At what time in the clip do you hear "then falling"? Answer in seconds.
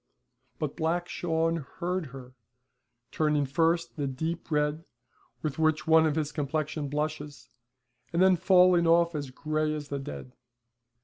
8.19-8.87